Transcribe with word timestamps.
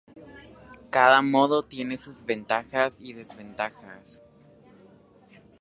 Cada 0.89 1.21
modo 1.21 1.61
tiene 1.61 1.95
sus 1.97 2.25
ventajas 2.25 2.95
y 2.99 3.13
desventajas. 3.13 4.19